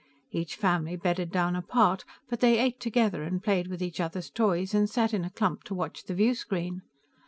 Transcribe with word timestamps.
Each 0.31 0.55
family 0.55 0.95
bedded 0.95 1.29
down 1.31 1.55
apart, 1.55 2.05
but 2.27 2.39
they 2.39 2.57
ate 2.57 2.79
together 2.79 3.21
and 3.21 3.43
played 3.43 3.67
with 3.67 3.83
each 3.83 3.99
others' 3.99 4.31
toys 4.31 4.73
and 4.73 4.89
sat 4.89 5.13
in 5.13 5.23
a 5.23 5.29
clump 5.29 5.63
to 5.65 5.75
watch 5.75 6.05
the 6.05 6.15
viewscreen. 6.15 6.81